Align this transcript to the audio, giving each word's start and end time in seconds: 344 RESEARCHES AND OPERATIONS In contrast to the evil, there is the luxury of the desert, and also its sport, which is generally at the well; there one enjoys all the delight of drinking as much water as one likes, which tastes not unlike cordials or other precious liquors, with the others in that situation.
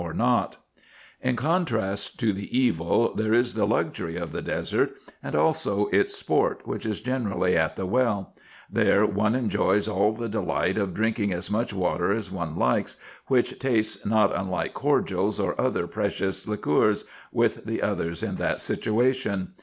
344 0.01 0.61
RESEARCHES 1.21 1.21
AND 1.21 1.37
OPERATIONS 1.39 1.45
In 1.45 1.51
contrast 1.75 2.19
to 2.21 2.33
the 2.33 2.57
evil, 2.59 3.13
there 3.13 3.33
is 3.35 3.53
the 3.53 3.67
luxury 3.67 4.17
of 4.17 4.31
the 4.31 4.41
desert, 4.41 4.95
and 5.21 5.35
also 5.35 5.89
its 5.89 6.17
sport, 6.17 6.61
which 6.65 6.87
is 6.87 7.01
generally 7.01 7.55
at 7.55 7.75
the 7.75 7.85
well; 7.85 8.33
there 8.67 9.05
one 9.05 9.35
enjoys 9.35 9.87
all 9.87 10.11
the 10.11 10.27
delight 10.27 10.79
of 10.79 10.95
drinking 10.95 11.31
as 11.31 11.51
much 11.51 11.71
water 11.71 12.11
as 12.11 12.31
one 12.31 12.55
likes, 12.57 12.95
which 13.27 13.59
tastes 13.59 14.03
not 14.03 14.35
unlike 14.35 14.73
cordials 14.73 15.39
or 15.39 15.61
other 15.61 15.85
precious 15.85 16.47
liquors, 16.47 17.05
with 17.31 17.65
the 17.65 17.83
others 17.83 18.23
in 18.23 18.37
that 18.37 18.59
situation. 18.59 19.53